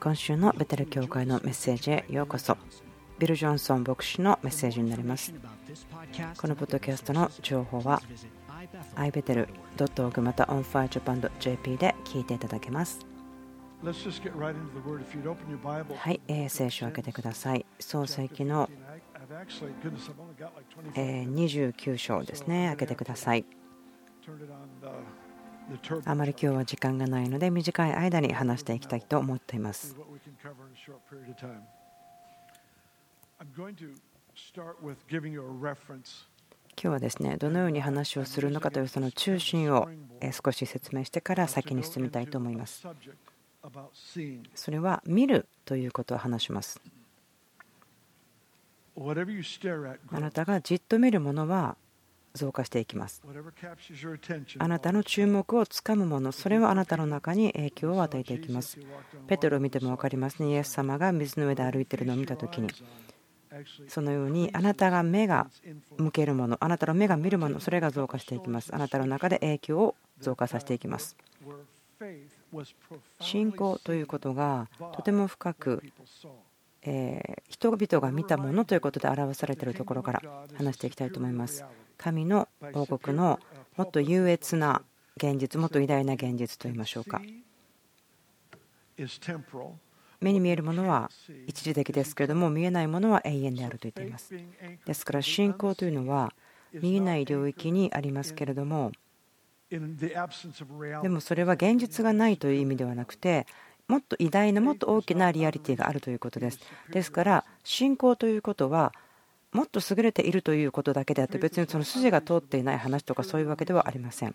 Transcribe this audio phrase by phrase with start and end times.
[0.00, 2.56] 今週のベテル教会のメッセージへようこそ。
[3.18, 5.32] ビル・ジョンソン牧師のメッセージになります。
[6.40, 8.00] このポッドキャストの情報は
[8.96, 13.00] ibetel.org また onfirejapan.jp で聞いていただけます。
[13.82, 13.90] は
[16.10, 17.66] い、えー、聖書を開けてください。
[17.78, 18.68] 創世記の
[21.26, 23.44] 29章ですね開けてください
[26.04, 29.96] あまり今日は時間がないので短い間に話していきたいと思っています。
[36.82, 39.88] 今日はですねどのように話をするのかというその中心を
[40.44, 42.86] 少し説明してから先に進みたいと思います。
[44.54, 46.80] それは見るということを話します。
[48.96, 51.76] あなたがじっと見るものは
[52.34, 53.22] 増加していきます。
[54.58, 58.78] あなたの注目をつかむものそれはあなたの中に影響を与えていきます。
[59.26, 60.50] ペトロを見ても分かりますね。
[60.50, 62.68] イエス様が水の上で歩いているのを見た時に。
[63.88, 65.48] そのようにあなたが目が
[65.98, 68.74] 向けるものあなたの目が見るものそれが増加していきます。
[68.74, 71.16] あなたの中で影響を増加させていきます。
[73.20, 75.82] 信仰ということがとても深く
[76.82, 80.22] え人々が見たものということで表されているところから
[80.56, 81.64] 話していきたいと思います。
[82.00, 83.38] 神の王国の
[83.76, 84.82] もっと優越な
[85.18, 87.20] 現実もっと偉大な現実といいましょうか。
[90.18, 91.10] 目に見えるものは
[91.46, 94.34] 一時的ですけれども見えないものは永遠であると言っています。
[94.86, 96.32] ですから信仰というのは
[96.72, 98.92] 見えない領域にありますけれども
[99.68, 99.78] で
[101.08, 103.46] もそれは現実がないという意味ではなくて
[103.88, 106.60] もっと偉大なもっと大きなリアリティがあるということです。
[106.90, 108.94] ですから信仰ということは
[109.52, 114.34] もっと優れているということだけであって別にその筋が通っていない話とかそういうわけではありません。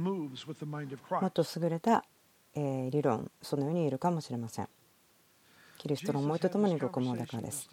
[0.00, 0.28] も
[1.26, 2.04] っと優れた
[2.54, 4.68] 理論そのように言えるかもしれません。
[5.78, 7.68] キリストの思いとともに僕もだからです。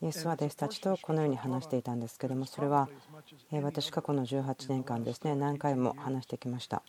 [0.00, 2.88] イエスは弟子たちとこのように話していたんですけどもそれは
[3.62, 6.82] 私過去の18年間ですね何回も話してきました。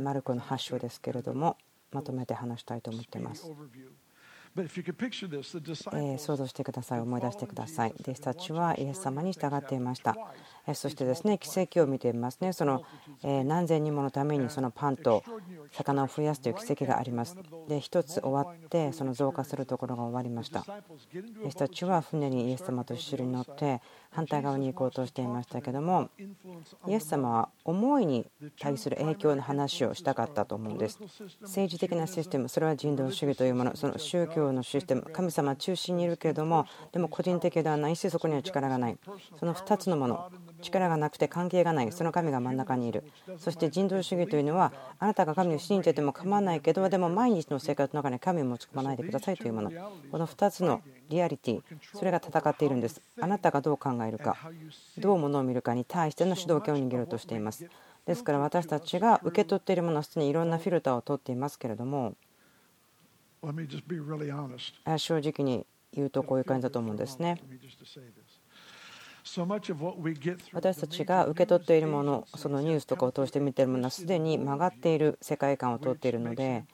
[0.00, 1.56] マルコの発祥ですけれども
[1.92, 3.48] まとめて話したいと思っています。
[6.18, 7.00] 想像してください。
[7.00, 7.94] 思い出してください。
[8.00, 10.16] 弟子たちはイエス様に従っていました。
[10.74, 12.52] そしてですね奇跡を見ていますね。
[12.52, 12.82] その
[13.22, 15.22] 何千人ものためにそのパンと
[15.72, 17.36] 魚を増やすという奇跡があります。
[17.68, 20.64] で1つ終わってその増加するところが終わりました。
[21.40, 23.80] 弟子たちは船にイエス様と一緒に乗って
[24.10, 26.10] 反対側に行こうとしていましたけども
[26.88, 28.26] イエス様は思いに
[28.58, 30.98] 対する影響の話をしたかったと思うんです。
[31.42, 38.98] 政治的なシステムそれは人道主義というものその宗教のシステム神様中心にいるけれどもでも個人的ではないしそこには力がない。
[39.38, 41.92] その2つのもの力がなくて関係がない。
[41.92, 43.04] その神が真ん中にいる。
[43.38, 49.70] そして人道主義というのはあなたが神を信じてても構わないけどでも毎日の生活の中に神を持ち込まないでくださいというもの。
[50.10, 51.62] この2つのリアリティ
[51.92, 53.02] それが戦っているんです。
[53.20, 54.36] あなたがどう考えるか。
[54.96, 57.68] どうものを見るかに対しての主導権を握ろうとしています。
[58.06, 62.14] ですから私たちが受け取っているものはすでにいろんなフィルターを取っていますけれども。
[64.98, 67.40] 正直に言うとこういう感じだと思うんですね。
[70.52, 76.64] 私たちが受け取っているものそのニュースとかを通して見ているものはすでに曲がっている世界観を通っているので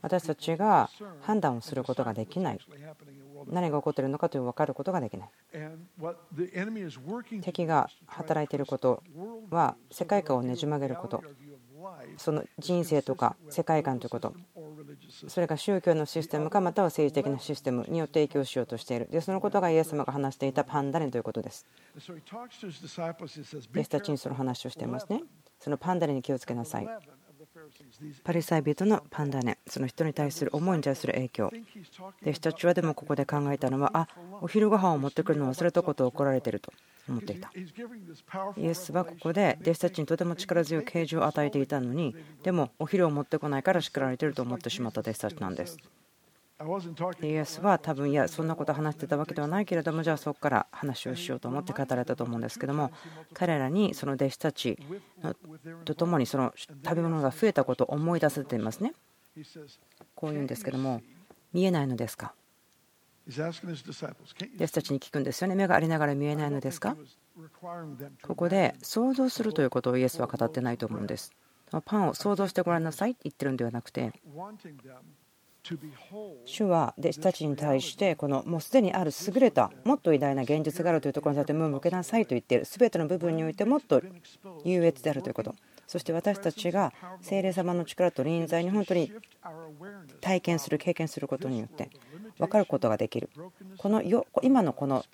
[0.00, 0.90] 私たちが
[1.22, 2.58] 判断をすることができない
[3.46, 5.30] 何が起こっているのかという分かることができない。
[7.42, 9.02] 敵が働いていること
[9.50, 11.22] は世界観をねじ曲げること。
[12.16, 14.34] その人生とか世界観ということ。
[15.28, 19.08] それが宗教のシステムかまたは政治的なシステムによって影響しようとしている。
[19.10, 21.66] でそのことがイエス様が話していたパンダネということです。
[21.96, 25.22] 弟子たちにその話をしていますね。
[25.58, 26.88] そのパンダネに気をつけなさい
[28.24, 31.50] パリサイ人のパンダネその人に対する思いに対する影響。
[32.22, 34.08] で人たちはでもここで考えたのはあ
[34.40, 36.72] お昼ご飯を持ってくるのを忘れたことを怒られてると。
[37.08, 37.50] 思っていた。
[38.56, 45.78] イエスはここで弟子たちにとても力強い啓示を与えていたのにでもお昼を持ってこないから叱られてると思ってしまった弟子たちなんです。
[47.22, 52.90] イエスは多分いやそんなこと話してたわけではないけれどもじゃあそこから話をしようと思って語られたと思うんですけども
[53.34, 54.78] 彼らにその弟子たち
[55.84, 58.92] と共にその食べ物が増えたことを思い出せていますね。
[60.14, 61.02] こう言うんですけども
[61.52, 62.34] 見えないのですか？
[63.30, 65.54] 弟子たちに聞くんですよね。
[65.54, 66.96] 目がありながら見えないのですか？
[68.22, 71.32] ここで想像するということをイエスは語ってないと思うんです。
[71.86, 74.12] パンを想像してごらんなさいって言ってるんではなくて
[76.44, 84.02] 主は弟子たちに対してこのもうすでにある優れたもっと偉大な現実があるというところに対して目を向けなさいと言っている全ての部分においてもっと
[84.64, 85.54] 優越であるということ。
[85.86, 89.12] そして私たちが聖霊様の力と臨在に本当に
[90.22, 91.90] 体験する経験することによって
[92.38, 93.28] 分かることができる。
[93.76, 94.02] この
[94.42, 95.04] 今のこの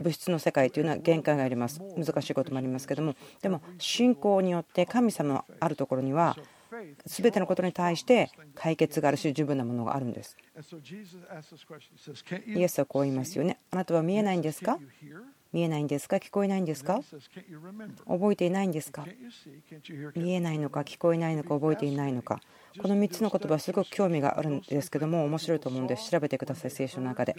[0.00, 1.82] 物質の世界というのは限界があります。
[1.96, 3.14] 難しいこともありますけども。
[3.42, 6.36] でも信仰によって神様のあるところには
[7.06, 10.36] 全てのことに対して解決があるし十分なものがあるんです。
[12.46, 13.58] イエスはこう言いますよね。
[13.70, 14.78] あなたは見えないんですか？
[15.52, 16.16] 見えないんですか？
[16.16, 17.00] 聞こえないんですか？
[18.06, 19.06] 覚えていないんですか？
[20.14, 20.80] 見えないのか？
[20.80, 21.54] 聞こえないのか？
[21.54, 22.40] 覚えていないのか？
[22.80, 27.34] この3つの言葉すごく興味があるんですけども面白いと思うんです調べてください聖書の中で。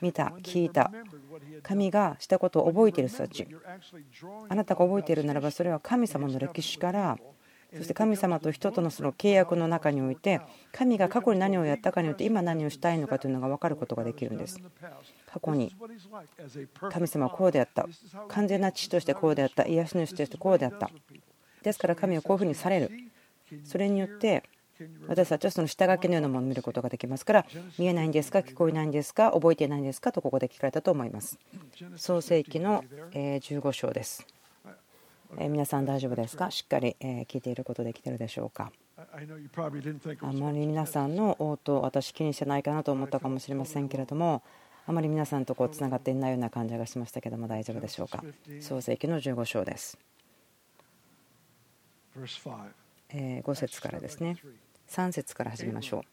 [0.00, 0.90] 見た聞いた。
[1.62, 3.46] 神がしたことを覚えている人たち。
[4.48, 7.18] あなたが覚えているならばそれは神様の歴史から
[7.76, 10.40] そして神様と人とのその契約の中において
[10.72, 14.58] 神が過去に何をやったかによって今何をしたいのかというのが分かることができるんです。
[15.26, 15.72] 過去に
[16.90, 17.86] 神様はこうであった。
[18.28, 19.66] 完全な父としてこうであった。
[19.66, 20.90] 癒し主としてこうであった。
[21.62, 22.90] ですから神はこういうふうにされる。
[23.64, 24.42] それによって
[25.06, 27.46] 私たちはその下書きのようなものを見ることができますから
[27.78, 28.38] 見えないんですか？
[28.38, 29.30] 聞こえないんですか？
[29.32, 30.10] 覚えていないんですか？
[30.10, 31.38] とここで聞かれたと思います。
[31.96, 32.82] 創世記の
[33.12, 34.26] 15章です。
[35.38, 36.50] 皆さん大丈夫ですか？
[36.50, 38.72] しっかり聞いていることできてるでしょうか？
[38.96, 39.04] あ
[40.32, 44.42] まり皆さんの応答私気にしてないかなと思ったかもしれませんけれども
[44.86, 48.22] あまり皆さんとこうつながっていないような感じがしましたけども大丈夫でしょうか？
[48.60, 49.98] 創世記の15章です。
[52.16, 54.36] 5節からですね。
[54.88, 56.04] 3節から始めましょ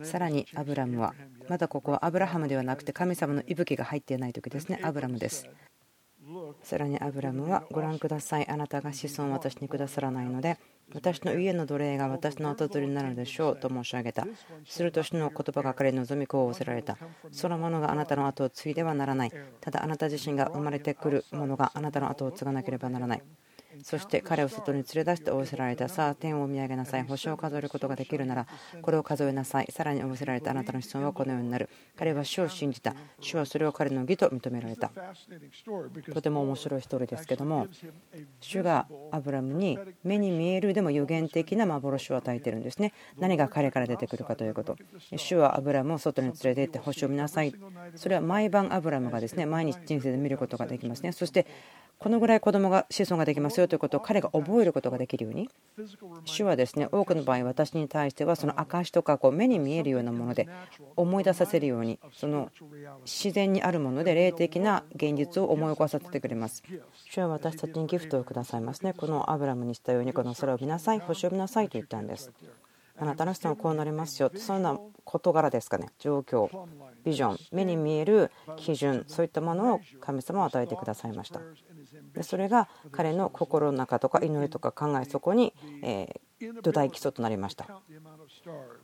[0.00, 0.04] う。
[0.04, 1.14] さらにアブラムは
[1.48, 4.80] まだここはアブラハムではなくて神様の息吹が入っていない時ですね。
[4.82, 5.48] アブラムです
[6.62, 8.48] さらにアブラムはご覧ください。
[8.48, 10.58] あなたが子孫を私にくださらないので
[10.94, 14.26] 私の家の奴隷が私の跡取りになるでしょうと申し上げた。
[14.64, 16.96] すると主の言葉が彼に望みこう仰せられた。
[17.30, 19.32] そのものがあなたの後を継いではならない。
[19.60, 23.22] ただあなた自身が生まれてくるものがあなたの後を継がなければならない。
[23.82, 25.88] そして彼を外に連れ出して仰せられた。
[25.88, 27.02] さあ天を見上げなさい。
[27.04, 28.46] 星を数えることができるなら
[28.82, 29.68] これを数えなさい。
[29.70, 31.68] さらに仰せられたあなたの子孫はこのようになる。
[31.96, 32.94] 彼は主を信じた。
[33.20, 34.90] 主はそれを彼の義と認められた。
[36.12, 37.66] とても面白いストーリーですけども
[38.40, 42.92] 主がアブラムに目に見えるでも予言的な幻を与えてるんですね。
[43.18, 44.76] 何が彼から出てくるかということ。
[45.16, 47.54] 主はアブラムを外に連れて行って星を見なさい。
[47.94, 51.12] それは毎晩アブラムがですね毎日人生で見ることができますね。
[51.12, 51.46] そして
[51.98, 55.50] このぐらい子供が子孫ができますよということを彼が覚えることができるように
[56.24, 60.48] 主はですね多くの場合私に対してはその証とかこう目に見えるようなもので
[60.96, 62.50] 思い出させるようにその
[63.04, 66.62] 自然にあるもので霊的な現実を思い起こさせてくれます。
[67.10, 68.92] 主は私たちにギフトをくださいますね。
[68.92, 71.00] このアブラムにしたようにこの空を見なさい。
[71.00, 72.32] 星を見なさいと言ったんです。
[73.00, 74.30] あなたの人はこうなりますよ。
[74.30, 75.88] とそんな事柄ですかね。
[75.98, 76.48] 状況
[77.04, 81.40] ビジョン目に見える基準そういったものを神様は与えてくださいました。
[82.22, 85.54] それが彼の心の中とか祈りとか考えそこに
[86.62, 87.66] 土台基礎となりました。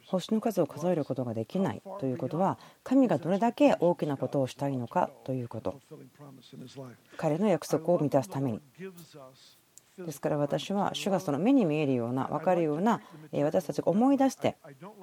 [0.07, 5.81] 星の数を数えることができないということは神がどれだけ大きなことをしたいのかということ。
[7.17, 8.61] 彼の約束を満たすために。
[9.99, 13.01] ですから私は主がその目に見えるような分かるような
[13.33, 14.57] 私たちが思い出して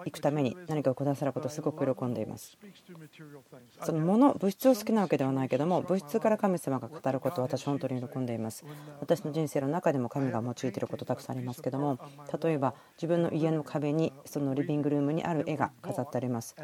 [0.05, 2.57] いくために何かをくださることをすごく喜んでいます。
[3.83, 8.65] そのもの物質を好きなわけではないけども物質から神様が語ることを私本当に喜んでいます。
[8.99, 11.97] 私の人生の中でも神が用いていることたくさんありますけども
[12.43, 16.55] 例えば自分の家の壁にそのリビングルームにある絵が飾ってあります。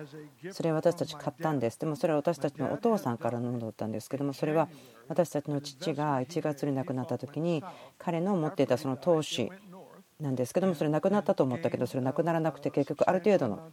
[0.51, 1.79] それは私たち買ったんです。
[1.79, 4.67] でもそれは私たちのお父さんからのものだったんですけどもそれは
[5.07, 7.63] 私たちの父が1月に亡くなった時に
[7.97, 9.51] 彼の持っていたその投資
[10.19, 13.71] なんですけどもそれなくなったと思ったけどそれなくならなくて結局ある程度の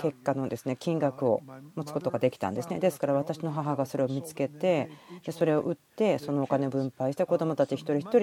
[0.00, 1.42] 結果のですね金額を
[1.74, 2.80] 持つことができたんですね。
[2.80, 4.90] ですから私の母がそれを見つけて
[5.24, 8.20] でそれを売ってそのお金を分配して子どもたち一人一人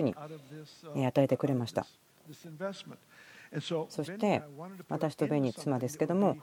[0.95, 1.85] に与えてくれました。
[3.59, 4.41] そして
[4.89, 6.37] 私とベニー妻ですけども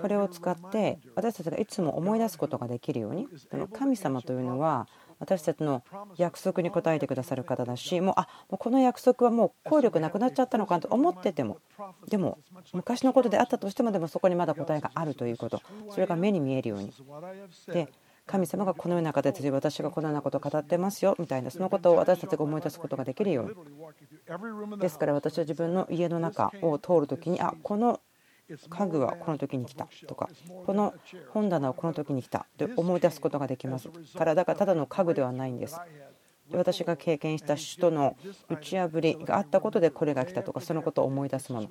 [0.00, 3.28] これを使って私たちがいつも思い出すことができるように
[3.74, 5.82] 神様というのは私たちの
[6.16, 11.58] 約束に応えてくださる方だしもうあもうこの約束はもう効力なくなっちゃったのかと思ってても
[12.08, 12.38] でも
[12.72, 15.60] 昔のことであったとしてもでもそこにまだ答えがあるということ。
[15.90, 16.92] それが目に見えるように。
[17.68, 17.88] で
[18.26, 23.56] 神様がこのような形で私がこのようなことを語ってますよみたいなそのことを私たちが思い出すことができるよう
[24.68, 24.78] に。
[24.78, 28.00] ですから私は自分の家の中を通る時にあこの
[28.68, 30.28] 家具はこの時に来たとか
[30.66, 30.94] この
[31.30, 33.88] 本棚はこの時に来たと思い出すことができます。
[34.16, 35.78] からだからただの家具ではないんです。
[36.52, 38.16] 私が経験した首都の
[38.48, 41.68] 打ち破りがあったことでこれが来たとかそのことを思い出すもの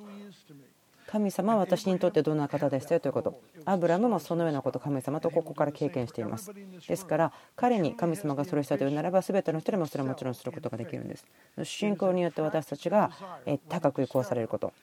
[1.07, 6.51] 神様は私にとってどんな方でしたよということアブラムもそのようなこと神様とここから経験しています
[6.87, 11.25] ですから彼に神様がそれをしたというならば全ての人でもそれはもちろんすることができるんです
[11.63, 13.09] 信仰によって私たちが
[13.69, 14.73] 高く移行されること。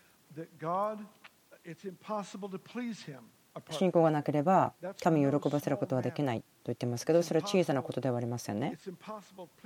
[3.70, 8.78] 信仰がなければ神を喜ばせることはできないと言ってますけどそれは小さなことではありませんね。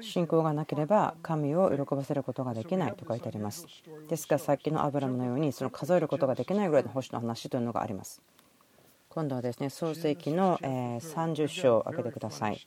[0.00, 3.66] 信仰がなければ神を喜ばせることができないと書いてあります。
[4.08, 8.20] ですからさっきのアブラムのようにその数えることができないぐらいの星の話というのがあります。
[9.08, 12.60] 今度はですね創世記の30章を開けてください。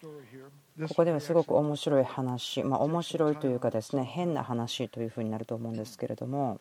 [0.88, 6.59] ここではすごく面白い話まあ面白いというかですね変な話というふうになると思うんですけれども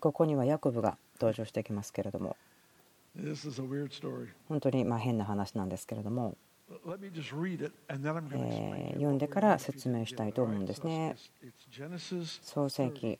[0.00, 2.36] ここにはヤコブが登場してきますけれども。
[4.48, 6.36] 本当にま変な話なんですけれども。
[8.94, 11.16] 読んでから説明したいと思うんですね。
[12.42, 13.18] 創世記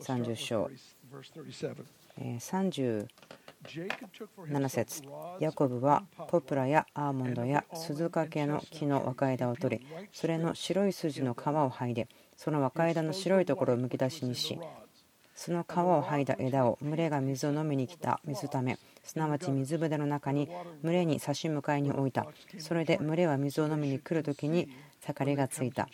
[0.00, 0.70] 30章。
[2.18, 3.08] 37
[4.68, 5.02] 節。
[5.40, 12.08] ヤコブはポプラやアーモンドや鈴掛の木の若枝を取りそれの白い筋の皮を剥いで
[12.42, 14.58] その若枝の白いところをむき出しにし
[15.34, 20.48] その皮を剥いだ枝を群れが水を飲みに来た水ためすなわち水舟の中に
[20.82, 22.26] 群れに差し向かいに置いた。
[22.58, 24.68] それで群れは水を飲みに来る時に
[25.00, 25.88] 盛りがついた。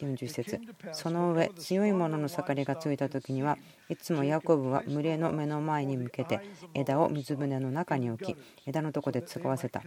[0.00, 0.60] 40節。
[0.92, 6.40] その上強いものの盛りがついた時にはいつもヤコブは群れの目の前に向けて
[6.74, 9.82] 枝を水舟の中に置き枝のとこで使わせた。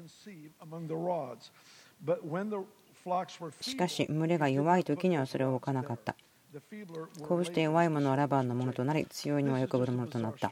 [3.61, 6.15] しかし群れが弱い時にはそれを置かなかった。
[7.27, 10.51] こうして弱いものはラバンのものとなり強いのはよくぶるものとなった。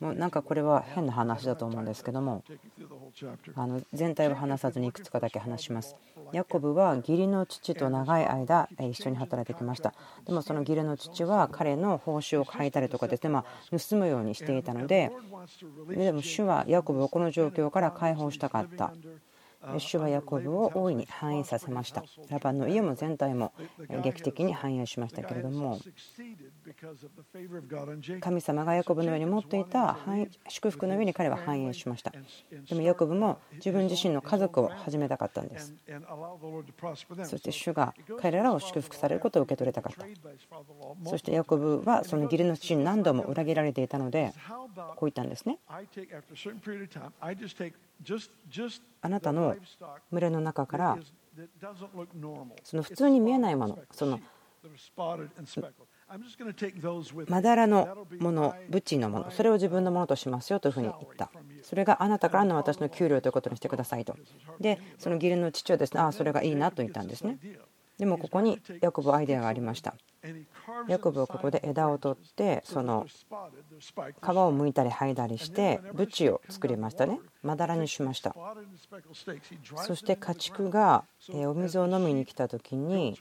[0.00, 2.44] もうなんかこれは変な話だと思うんですけども
[3.56, 5.96] あの全体を話さずにいくつかだけ話します。
[6.32, 9.92] ヤコブは義理の父と長い間一緒に働いてきました。
[10.24, 13.44] でもその義理の父は彼の報酬を変えたりとかですねまあ
[13.76, 15.10] 盗むようにしていたので
[15.88, 18.92] でも主はヤコブをこの状況から解放したかった。
[19.78, 22.02] 主はヤコブを大いに繁栄させました。
[22.28, 23.52] ラバンの家も全体も
[24.02, 25.78] 劇的に繁栄しましたけれども
[28.20, 29.98] 神様がヤコブのように持っていた
[30.48, 32.12] 祝福の上に彼は繁栄しました。
[32.68, 35.74] でもヤコブも自分自身の家族を始めたかったんです。
[37.24, 40.06] そして主が彼らを祝福されることを受け取れたかった。
[41.08, 44.32] そしてヤコブはその義理の父に何度も裏切られていたので
[44.96, 45.58] こう言ったんですね。
[49.02, 49.56] あなたの
[50.10, 50.98] 群れの中から
[52.62, 54.20] その普通に見えないものその
[57.28, 61.30] まだらのものブチのものそれを自分のものとしますよというふうに言った。
[61.62, 64.16] それがあなたからの私の給料ということにしてくださいと。
[64.58, 65.94] でその義理の父はです。
[65.94, 67.38] ねああそれがいいなと言ったんですね
[68.00, 69.94] でもここにヤコブアイデアがありました。
[70.88, 73.92] ヤコブはここで枝を取ってその皮を
[74.22, 77.20] 剥いたり剥いだりしてブチを作りましたね。
[77.42, 78.34] まだらにしました。
[79.76, 81.04] そして家畜が
[81.44, 83.18] お水を飲みに来た時に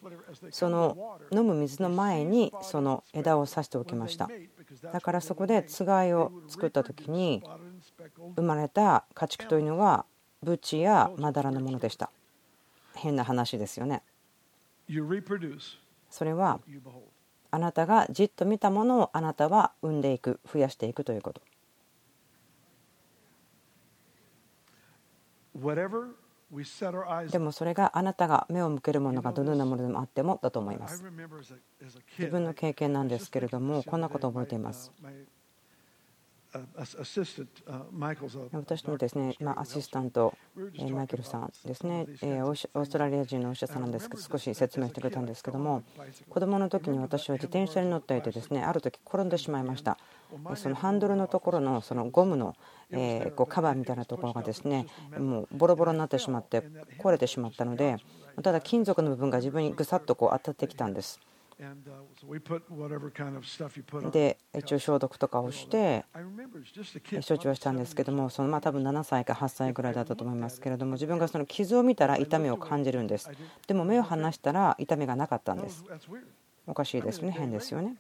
[0.50, 4.30] その飲む水の前にその枝を刺しておきました。
[4.94, 7.44] だからそこでつがいを作った時に
[8.38, 10.06] 生まれた家畜というのは
[10.42, 12.12] ブチやまだらのものでした。
[12.96, 14.04] 変な話ですよね。
[16.10, 16.60] それは
[17.52, 21.42] あなたがじっと見たものをあなたは生んでいく増やしていくということ。
[27.32, 31.04] でもそれがあなたが目を向けるものがどのようなものでもあってもだと思います。
[32.18, 34.92] 自分の経験なんですけれどもこんなことを覚えています
[38.54, 40.36] 私のですね、まアシスタント、
[40.92, 45.84] マイケルさんですね、オーストラリア人のお医者さんなんですけど、少し説明してくれたんですけども、
[46.28, 49.98] 子供の時に私は自転車に乗っていて、ですねある時転んでしまいました。
[50.56, 52.56] そのハンドルのところのそのゴムの
[52.92, 54.88] えこうカバーみたいなところがですね
[55.18, 56.64] もうボロボロになってしまって
[57.00, 57.98] 壊れてしまったので
[58.42, 61.20] ただ金属の部分が自分にぐさっとこう当たってきたんです。
[64.12, 66.06] で一応消毒とかをして
[67.28, 73.30] 処置をしたんですけどもそのまあ多分7歳か8歳ぐらいだったと思いますけれども自分がその傷を見たら痛みを感じるんです。
[73.68, 75.84] でも目を離したら痛みがなかったんです。
[76.66, 77.98] おかしいですね変ですよね。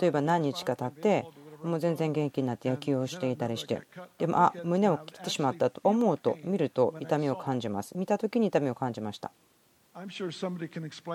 [0.00, 1.26] 例えば何日か経って
[1.64, 3.82] もう全然元気になって野球をしていたりして
[4.18, 7.98] でもあ胸を切ってしまったと思うと見ると痛みを感じます。
[7.98, 9.32] 見た時に痛みを感じました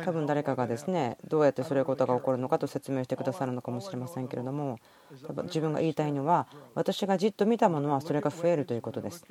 [0.06, 4.78] 多分誰かがですねどうやってそういうことが起こるのかと説明してくださるのかもしれませんけれども
[5.26, 9.26] 多分自分が言いたいのは私がじっと見たものはそれが増えるということです。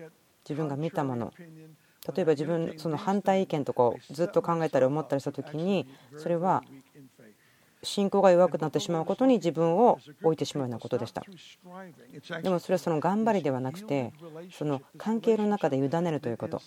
[0.49, 1.33] 自分が見たもの。
[2.15, 6.63] 例えば自分その反対意見とかをずっと考えたり思ったりした時にそれは
[7.83, 11.23] 信仰が弱くなってしまうことに自分を置いてしまうようなことでした。
[12.43, 14.13] でもそれはその頑張りではなくて
[14.53, 16.61] その関係の中で委ねるということ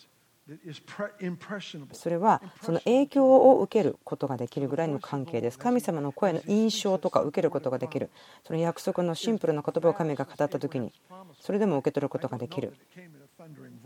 [1.94, 5.60] それはその影響を受けることができるぐらいの関係です。
[5.60, 8.10] 神様の声の印象とか受けることができる。
[8.46, 10.92] その約束のシンプルな言葉を神が語った時に
[11.40, 12.74] それでも受け取ることができる。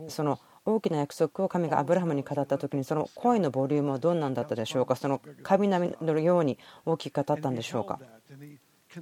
[0.08, 4.96] その大きな約束を神がアブラハムに語った時にその声のボリュームはどんなんだったでしょうか？
[4.96, 8.00] その神並みのように大きく語ったんでしょうか？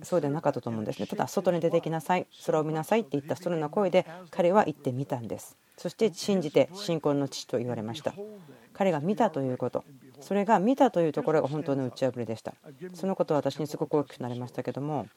[0.03, 1.07] そうではなかったと思うんですね。
[1.07, 2.27] ただ外に出てきなさい。
[2.45, 5.57] 空を見なさいって言ったそのような声で彼は言ってみたんです。
[5.77, 8.13] そして信じて信仰の父と言われました。
[8.73, 9.83] 彼が見たということ。
[10.19, 12.53] それが見たというところが本当の打ち破りでした。
[12.93, 15.07] そのことは私にすごく大きくなりましたけども。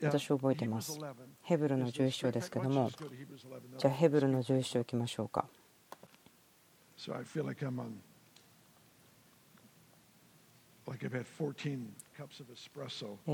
[0.00, 0.98] 私覚えてます。
[1.42, 2.90] ヘブルの11章ですけども。
[3.78, 5.46] じゃあヘブルの11章いきましょうか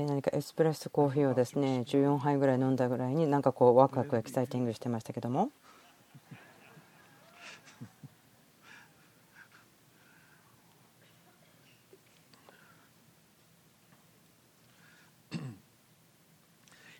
[0.05, 5.49] 何かエスプレッソコーヒーをですね14杯ぐらい飲んだぐらいになんかこうワクワクエキサイティングしてましたけども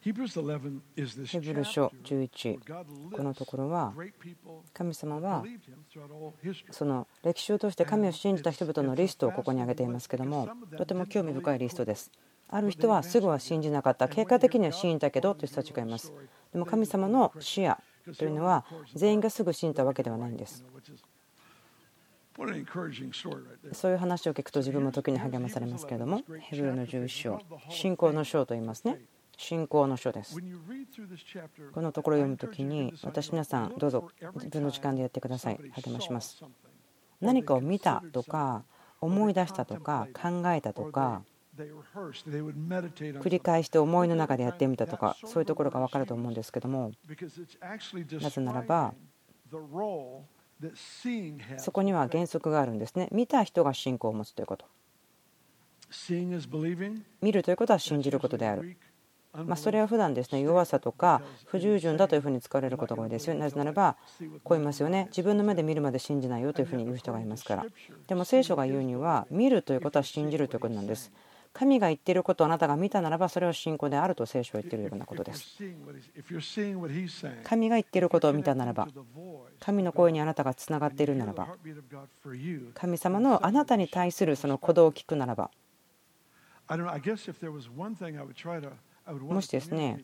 [0.07, 0.27] ヘブル
[1.65, 2.59] 書11
[3.11, 3.93] このところは
[4.73, 5.43] 神様は
[6.71, 10.47] その歴史を通して神を信じた人々のリストをここに挙げていますけども
[10.77, 12.09] とても興味深いリストです。
[12.49, 14.07] ある人はすぐは信じなかった。
[14.07, 16.13] 結果的には信じたけどという人たちがいます。
[16.53, 17.77] でも神様の視野
[18.17, 20.63] というのは全員がすぐ信じたわけではないんです。
[23.73, 29.01] そういう話を聞くと自分も時に励まされますけれどもヘブルの11章信仰の章と言いますね
[29.37, 30.35] 信仰の書です。
[31.71, 35.59] このところを読むときに私皆さんどうぞ自分の時間でやってください。
[35.71, 36.43] 励まします。
[37.21, 38.63] 何かを見たとか
[38.99, 41.21] 思い出したとか考えたとか
[41.57, 46.91] 繰り返して思いの中でやってみたとかそういうところが分かると思うんですけども
[48.21, 48.93] なぜならば
[51.57, 53.07] そこには原則があるんですね。
[53.11, 54.65] 見た人が信仰を持つということ。
[57.21, 58.77] 見るということは信じることである
[59.45, 63.97] まそれは普段ですね弱さとか不従順だというふうに使われることが多いですよなぜならば
[64.43, 65.05] こう言いますよね。
[65.09, 67.65] 自分の目で見るまで信じないよというふうに言う人がいますから。
[68.07, 71.11] でも聖書が言うには見るということは信じるということなんです。
[71.53, 75.57] 神が言っていることをあなたが見たならばそれは信仰であると聖書は言っているようなことです。
[77.43, 78.87] 神が言っていることを見たならば
[79.59, 81.47] 神の声にあなたがつながっているならば
[82.75, 85.49] 神様のあなたに対するその鼓動を聞くならば。
[89.13, 90.03] もしですね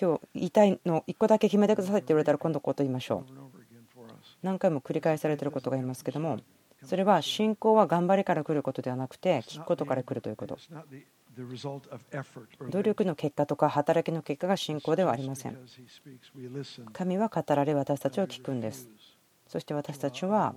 [0.00, 3.32] 今日言いの1個だけ決めてくださいって言われたら今度こうと言いましょう。
[4.42, 6.38] 何回も繰り返されてることがいますけども
[6.84, 10.58] それは信仰は頑張りから来ることではなくて聞くことから来るということ。
[12.70, 15.58] 努力の結果とか働きの結果が信仰ではありません。
[16.92, 18.88] 神は語られ私たちを聞くんです。
[19.46, 20.54] そして私たちは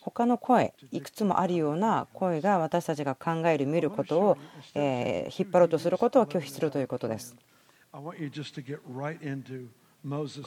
[0.00, 4.38] 他の声いくつもあるような声が私たちが考える見ることを
[4.74, 7.36] え引っ張ろうとすることを拒否するということです。
[7.92, 8.12] こ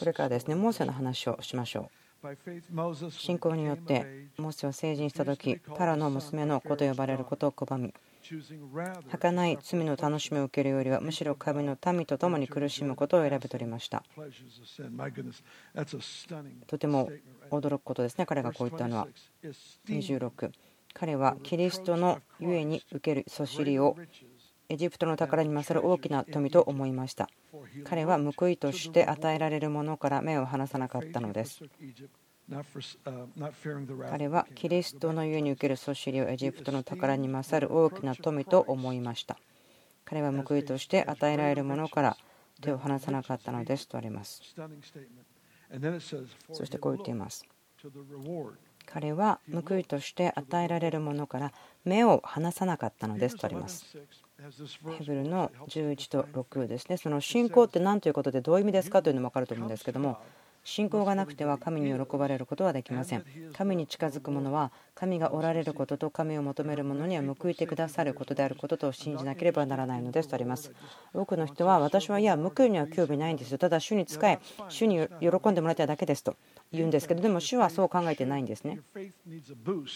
[0.06, 2.04] れからですねモーセの話をしましょう。
[3.12, 7.94] 信仰によってモーセは成人した時パラの娘の子と呼ばれることを拒み
[9.10, 14.04] 儚い罪の楽しみを受けるよりはむしろ神の民と共に苦しむことを選び取りました。
[16.68, 17.12] とても
[17.60, 18.26] 驚くことですね。
[18.26, 19.08] 彼がこう言ったのは。
[19.88, 20.52] 26
[20.94, 23.98] 彼はキリストのゆえに受けるそしりを
[24.70, 27.30] エジプトの宝に勝る大きな富と思いました。
[27.84, 31.62] 彼は報いとして与えられるものから目を離さなかったのです。
[34.10, 39.38] 彼はキリストの家に受けるそしりをエジプトの宝に勝る大きな富と思いました。
[40.06, 42.18] 彼は報いとして与えられるものから
[42.62, 44.42] 手を離さなかったのですとあります
[46.52, 47.46] そしてこう言っています。
[48.86, 51.54] 彼は報いとして与えられるものから
[51.86, 53.98] 目を離さなかったのですとあります。
[54.98, 56.98] ヘブルの11と6ですね。
[56.98, 60.20] その信仰って何ということでどういう意味ですかというのも分かると思うんですけども
[60.64, 63.26] 信仰がなくては神に喜ばれることはできません。
[63.54, 70.72] 神に近づく者は神がおられることと神を求める者には報いてくださることであることと信じなければならないのですとあります。
[71.14, 73.58] 多くの人は私はいや報いには興味ないんですよ。
[73.58, 74.40] ただ主に仕え。
[74.70, 76.36] 主に喜んでもらいたいだけですと。
[76.72, 78.80] 言うんですけどでも主はそう考えてないんですね。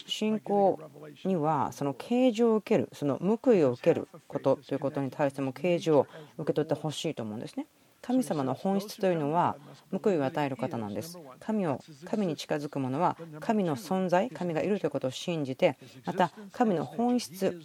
[0.06, 0.78] 信仰
[1.24, 7.66] にはその啓示を受けるその報いを受けることということに対しても啓示を受け取ってほしいと思うんですね。
[8.00, 9.56] 神様の本質というのは
[10.02, 11.18] 報いを与える方なんです。
[11.40, 17.60] 神を神に近づく者は神の存在神がいるということを信じてまた神の本質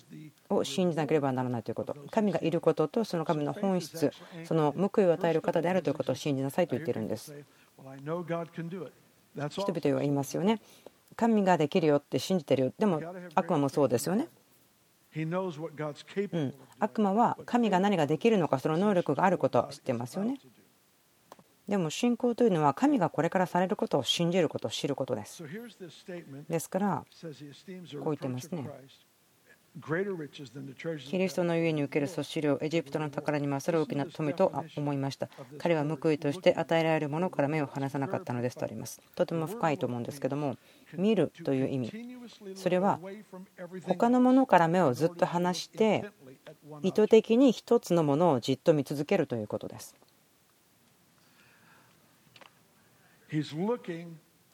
[0.50, 1.96] を信じなければならないということ。
[2.12, 4.12] 神がいることとその神の本質
[4.44, 7.34] その報いを与える方であるということを信じなさいと言っているんです。
[9.50, 10.60] 人々は言いますよね。
[11.16, 12.74] 神ができるよって信じてるよ。
[12.78, 13.02] でも
[13.36, 14.28] 悪魔もそうですよね。
[16.38, 20.40] うん、悪魔は神が何ができるのかその能力があることは知ってますよね。
[21.68, 25.44] でも信仰というのは神がこれからされることを信じることを知ることです。
[26.50, 28.70] ですからこう言ってますね。
[31.10, 35.30] キリストの家に受ける卒資料エジプトの宝に勝る大きな富と思いました。
[35.58, 39.02] 彼は報いとして与えられるものから目を離さなかったのですとあります。
[39.16, 40.58] とても深いと思うんですけども
[40.98, 41.92] 見るという意味。
[42.56, 43.00] それは
[43.88, 46.06] 他のものから目をずっと離して
[46.82, 49.96] 意図的に一つのものをじっと見続けるということです。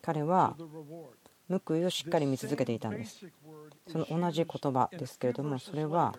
[0.01, 0.55] 彼は
[1.49, 3.25] 報いをしっかり見続けていたんです。
[3.87, 6.15] その同じ言葉ですけれどもそれは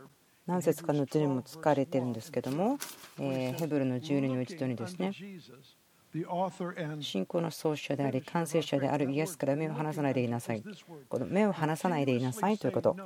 [0.46, 2.76] 何節かのうちにも使われてるんですけども
[3.16, 5.12] ヘブルの12の1とにですね
[7.00, 10.64] 信仰の創始者であり完成者であるイエスから目を離さないでいなさい。
[11.08, 12.96] この目を離さないでいなさいということ。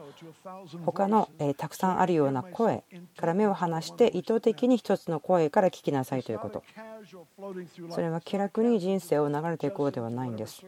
[0.87, 2.83] 他のたくさんあるような声
[3.17, 6.63] から目を離して意図的に一つの声から聞きなさいということ。
[7.91, 10.65] それは気楽に人生を流れていこうではないんです。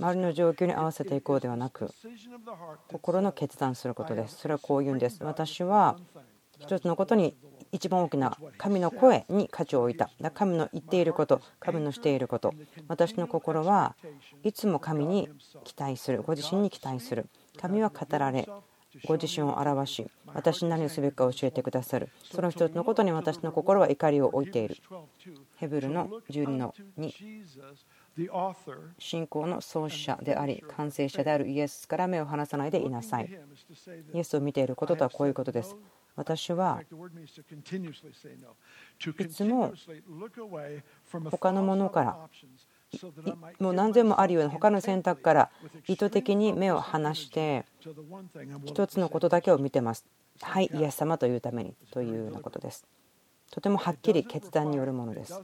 [0.00, 1.88] 周りの状況に合わせていこうではなく
[2.88, 4.38] 心の決断することです。
[4.38, 5.22] それはこう言うんです。
[5.22, 5.96] 私は
[6.58, 7.36] 一つのことに
[7.72, 10.10] 一番大きな神の声に価値を置いた。
[10.34, 12.52] 神の言っていること神のしていること。
[12.88, 13.96] 私の心は
[14.42, 15.28] いつも神に
[15.64, 16.22] 期待する。
[16.22, 17.26] ご自身に期待する。
[17.56, 18.48] 神は語られ
[19.04, 22.08] ご自身を表し私に何をすべきか教えてくださる。
[22.32, 24.76] その一つのことに私の心は怒りを置いている。
[25.56, 27.12] ヘブルの12の2
[28.98, 33.30] 信仰の創始者であり完成者であるイエスから目を離さないでいなさい。
[34.14, 35.76] イエスを見ていることとはこういうことです。
[36.16, 36.82] 私は
[39.20, 39.72] いつも
[41.30, 42.16] 他のものから
[43.60, 45.50] もう何千もあるような他の選択から
[45.86, 47.66] 意図的に目を離して
[48.64, 50.06] 一つのことだけを見てます。
[50.40, 52.86] はいイエス様というためにというようなことです。
[53.50, 55.38] とてもはっきり決断によるものです。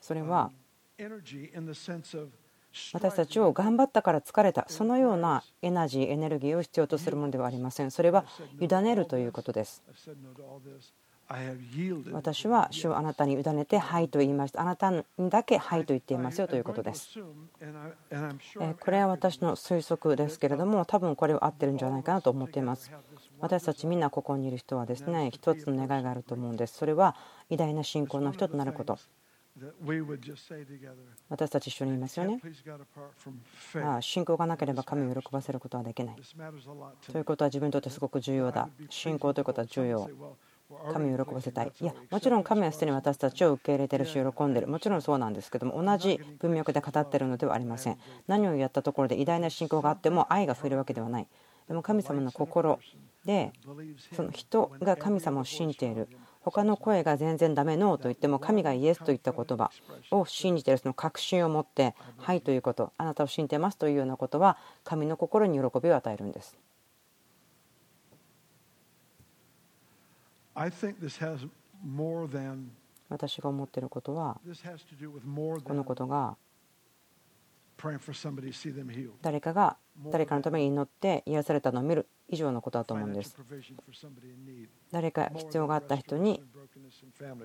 [0.00, 0.50] それは
[2.92, 4.66] 私たちを頑張ったから疲れた。
[4.68, 7.90] そのようなエナジーエネルギーを必要とするものではありません。
[7.90, 8.24] それは
[8.60, 9.82] 委ねるということです。
[12.12, 14.60] 私は主をあなたに委ねてはいと言いました。
[14.60, 17.18] あなたにだけはいと言っていますよということです。
[18.80, 22.90] これは私の推測ですけれども多分これは合ってるんじゃないかなと思っています。
[23.40, 26.76] 私たちみんなここにいる人はですね一つの願いがあると思うんです。
[26.76, 27.16] それは
[27.48, 28.98] 偉大な信仰の人となること。
[31.28, 32.40] 私たち一緒に言いますよね。
[33.84, 36.16] ああ信仰がなければ神を喜ばせることはできない。
[37.12, 38.68] ということは自分にとってすごく重要だ。
[38.88, 40.10] 信仰ということは重要。
[40.92, 41.72] 神を喜ばせたい。
[41.80, 44.68] いや、もちろん神はすでに私たちを受け入れてるし、喜んでる。
[44.68, 47.98] もちろんそうなんですけども、同じ文脈で語ってるのではありません。
[48.26, 51.26] 何をやったところで偉大な信仰があっても愛が増えるわけではない。
[51.68, 52.80] でも神様の心
[53.26, 53.52] で、
[54.16, 56.08] その人が神様を信じている。
[56.44, 59.70] 他の声が全然ダメノーと言っても神がイエスといった言葉
[60.10, 66.56] を信じているその確信を持ってはいということあなたを信じてますというようなことは神の心に喜びを与えるんです。
[73.08, 74.40] 私が思っていることは
[75.64, 76.36] このことが
[79.22, 79.76] 誰かが
[80.10, 83.36] 誰かのために祈って癒されたのを見る以上のことだと思うんです。
[84.90, 86.42] 誰か必要があった人に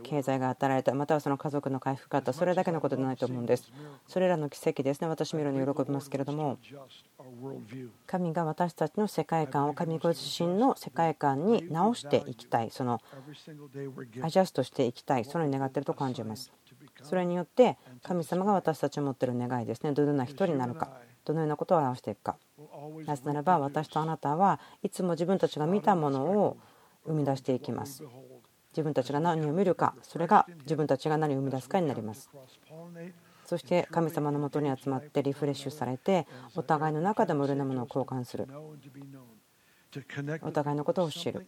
[0.04, 3.72] 経済が与えられたまたはその家族の回復があったそれだけのことではないと思うんです。
[4.08, 6.58] それらの奇跡ですね私見るの喜びますけれども。
[8.06, 13.02] 神が私たちの世界観を神ご自身の世界観に直していきたいその
[14.22, 16.52] アジャストしていきたいそのように願っていると感じます
[17.04, 19.92] それによって神様が私たちの持っている願いですね。
[19.92, 20.90] どのような人になるか
[21.26, 22.38] どのようなことを表していくか。
[23.06, 26.58] なぜならば私とあなたはいつも自分たちが見たものを
[27.06, 28.04] 生み出していきます。
[28.72, 32.30] 自分たちが何を見るかそれが自分たちが何を生み出すかになります。
[33.46, 38.46] そして神様のもとに集まってリフレッシュされてお互いの中でもいろんなものを交換する
[40.42, 41.48] お互いのことを知る。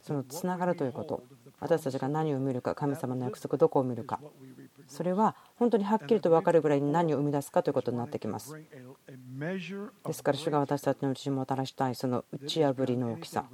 [0.00, 1.22] そのつながるということ。
[1.60, 4.20] 私たちが何を見るか神様の約束どこを見るか。
[4.86, 8.54] それは本当にはっきりと分かるぐらいに何を生み出すかということになってきます。
[10.06, 13.44] ですから主が私たちのうちにもたらしたいその打ち破りの大きさ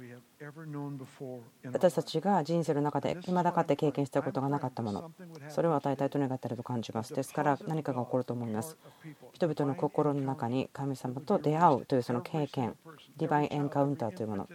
[1.71, 5.11] 私たちが人生の中で未だかって経験したことがなかったもの。
[5.49, 7.13] それを与えたいと願っていると感じます。
[7.13, 8.77] ですから何かが起こると思います。
[9.33, 12.75] 人々の心の中に神様と出会うというその経験
[13.17, 14.49] ディバインエンカウンターというもの。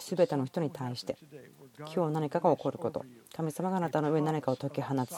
[0.00, 1.16] 全ての人に対して
[1.94, 3.04] 今日何かが起こること。
[3.34, 5.14] 神様があなたの上に何かを解き放つ。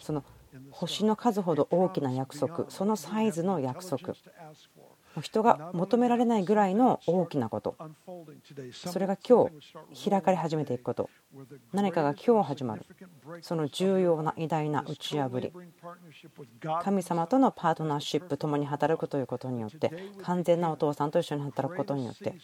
[0.00, 0.24] その
[0.70, 4.14] 星の数ほど大きな約束そのサイズの約束
[5.20, 7.76] 人が求められないぐらいの大きなこと。
[8.72, 9.48] それが今
[9.90, 11.10] 日開かれ始めていくこと。
[11.72, 12.84] 何かが今日始まる。
[13.42, 15.52] その重要な偉大な打ち破り。
[16.82, 22.34] 神様とのパートナーシップ共に働くということによって完全なお父さんと一緒に働くことによって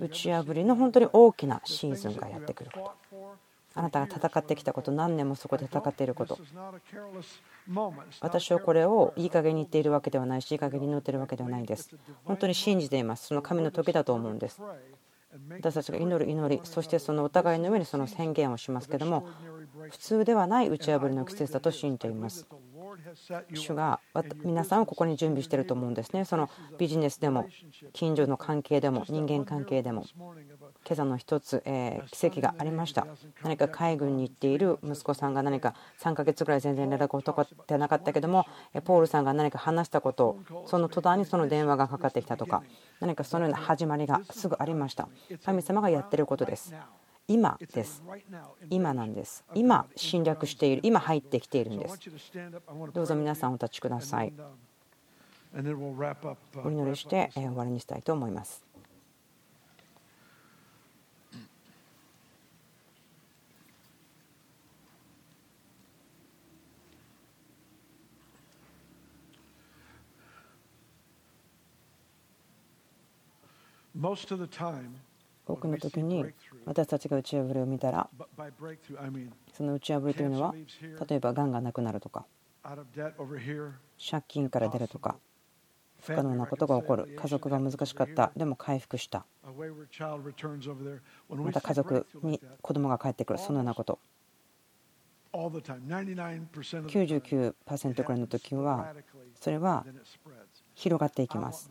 [0.00, 3.55] 打ち破りの本当に大きなシーズンがやってくること。
[3.76, 6.38] あなたが戦ってきたこと何年もそこで戦っていること。
[8.20, 11.94] 私はこれをいい加減に言っているわけではないしいい加減に祈っているわけではないんです。
[12.24, 13.26] 本当に信じています。
[13.26, 14.60] その神の時だと思うんです。
[15.50, 19.28] 私たちが祈る祈りそしてそのお互いの上にその宣言をしますけども
[19.90, 22.46] 普通ではない打ち破りの季節だと信じています。
[23.52, 24.00] 主が
[24.42, 26.24] 皆さんをここに準備していると思うんですね。
[26.24, 27.46] そのビジネスでも
[27.92, 30.04] 近所の関係でも人間関係でも
[30.86, 33.08] 今朝の一つ、え奇跡がありました。
[33.42, 38.46] 何か海軍に行っている息子さんが何か3ヶ月ぐらい全然連絡を取ってなかったけども
[38.84, 42.62] ポールさんが何か話したことその途端にその電話がかかってきたとか
[43.00, 45.08] 何かそのような始まりがすぐありました。
[45.44, 46.72] 神様がやってることです。
[47.26, 48.04] 今です。
[48.70, 49.44] 今なんです。
[49.54, 50.82] 今侵略している。
[50.84, 51.98] 今入ってきているんです。
[52.92, 54.32] どうぞ皆さんお立ちください。
[56.64, 58.62] お祈りして終わりにしたいと思います
[75.48, 76.24] 多くの時に
[76.64, 78.08] 私たちが打ち破りを見たら
[79.52, 80.54] その打ち破りというのは
[81.08, 82.24] 例えばがんがなくなるとか
[82.62, 85.16] 借金から出るとか
[86.00, 87.16] 不可能なことが起こる。
[87.16, 88.32] 家族が難しかった。
[88.36, 89.24] でも回復した。
[91.28, 93.38] また家族に子供が帰ってくる。
[93.38, 93.98] そのようなこと。
[95.32, 98.94] 99%くらいの時は
[99.34, 99.84] それは
[100.76, 101.70] 広がっていきます。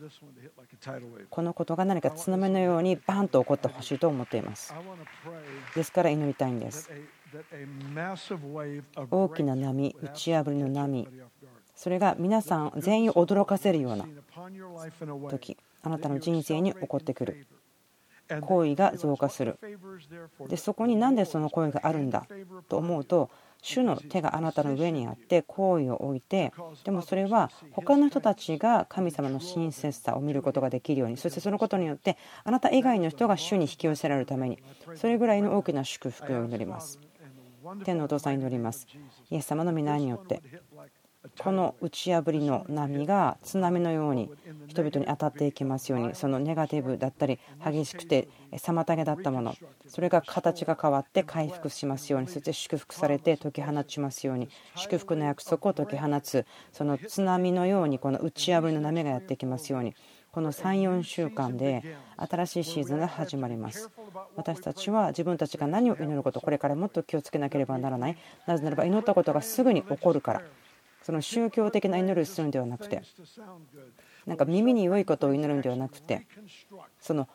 [1.30, 4.74] このことが何か津波のようにバンと起こってほしいと思っています。
[5.76, 6.90] ですから祈りたいんです。
[9.10, 11.08] 大きな波打ち破りの波。
[11.76, 14.06] それが皆さん全員驚かせるような
[15.30, 17.46] 時あなたの人生に起こってくる。
[18.40, 19.56] 行為が増加する。
[20.48, 22.26] でそこに何でその行為があるんだ
[22.68, 23.30] と思うと
[23.62, 26.52] 主の手があなたの上にあって好意を置いて
[26.84, 34.58] でもそれは他の人たちが神様の親切さを見ることができるようにそしてそのことによってあなた以外の人が主に引き寄せられるために
[34.94, 36.98] それぐらいの大きな祝福を祈ります。
[37.84, 38.86] 天のお父さん祈ります。
[39.30, 40.40] イエス様の皆によって
[41.38, 44.30] この打ち破りの波が津波のように
[44.68, 49.54] 人々に当たっていきますようにそのネガティブだったり激しくて妨げだったもの
[49.86, 59.94] それが形が変わって回復しますようにそして祝福されて解き放ちますように祝福の約束を解き放つその津波のようにこの打ち破りの波がやってきますように
[60.36, 63.88] この34週間で新しいシーズンが始まります。
[64.36, 68.18] 私たちは自分たちが何を祈ることこれからもっと気をつけなければならない。
[68.46, 70.42] なぜならば祈ったことがすぐに起こるから。
[71.06, 73.00] その宗教的な祈りをするんではなくて
[74.26, 76.26] なんか耳に良いことを祈るんではなくて
[77.00, 77.28] その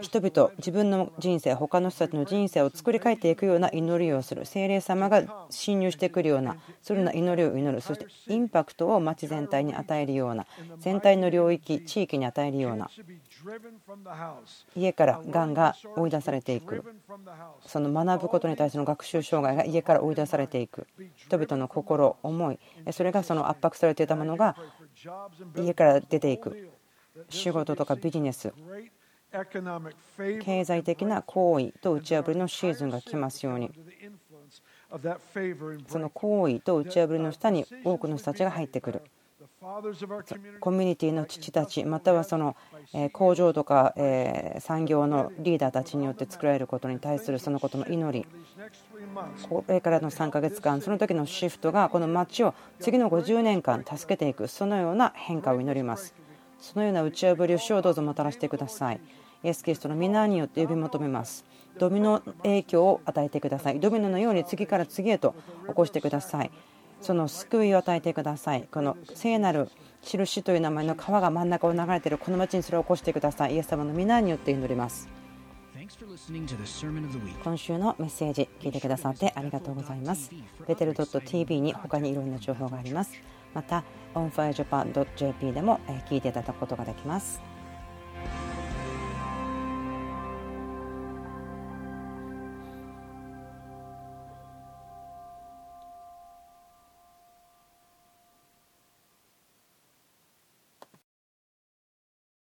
[0.00, 4.44] 人々自分の人生他の人たちの人生を作り変えていくような祈りをする。
[4.44, 7.80] 精霊様が侵入してくるようなそのような祈りを祈る。
[7.80, 10.46] そしてインパクトを街全体に与えるような
[10.80, 12.90] 全体の領域地域に与えるような。
[14.74, 16.84] 家からがんが追い出されていく。
[17.66, 20.86] その学ぶことに対しての学習障害が家から追い出されていく。
[21.16, 22.58] 人々の心思い
[22.92, 24.56] それがその圧迫されていたものが
[25.56, 26.70] 家から出ていく。
[27.28, 28.52] 仕事とかビジネス。
[30.40, 33.70] 経済的な行為と打ち破りのシーズンが来ますように。
[35.86, 39.02] その行為と打ち破りの下に多くの人たちが入ってくる
[40.60, 42.56] コミュニティの父たちまたはその
[43.12, 43.92] 工場とか
[44.60, 48.26] 産業のリーダーたちによって作られることに対するそのことの祈り
[49.48, 56.14] これからの3ヶ月間その時のシフトがこの町を次の50年間助けていくそのような変化を祈ります。
[56.60, 59.00] そのような打ち破りを主をどうぞもたらしてください。
[59.44, 61.44] イエス・キリストの皆によって呼び求めます。
[61.78, 63.78] ドミノ影響を与えてください。
[63.78, 65.34] ドミノのように次から次へと
[65.68, 66.50] 起こしてください
[67.00, 68.68] その救いを与えてください。
[68.70, 69.68] この聖なる
[70.02, 73.54] 印という名前の川が真ん中を流れているこの町にそれを起こしてください。
[73.54, 75.08] イエス様の皆によって祈ります。
[77.44, 80.30] 今週のメッセージ聞いてくださってありがとうございます。
[80.66, 83.12] ベテル .tv に他にいろんな情報があります。
[83.54, 83.84] また
[84.14, 87.40] onfirejapan.jp でも聞いていただくことができます